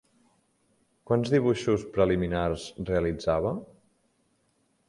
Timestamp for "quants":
1.11-1.33